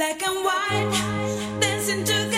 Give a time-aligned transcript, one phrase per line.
[0.00, 2.29] black and white, dancing to the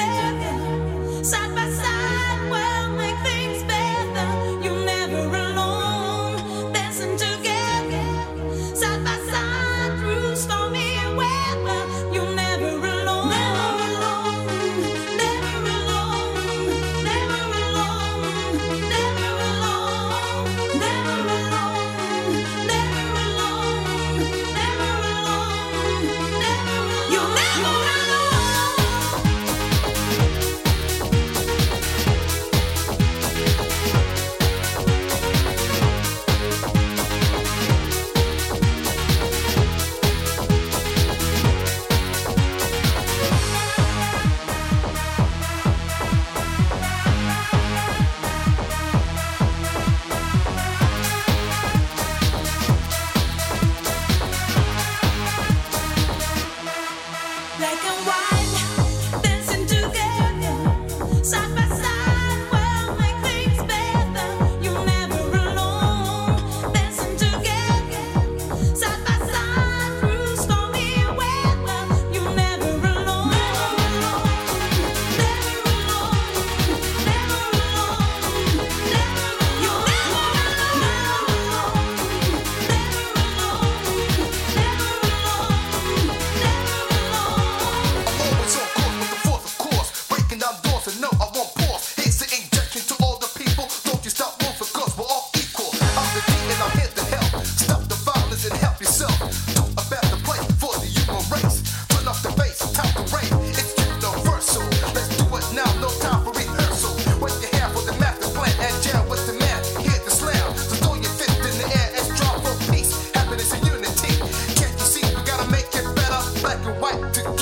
[116.62, 117.41] Together.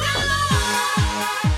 [0.00, 1.51] no!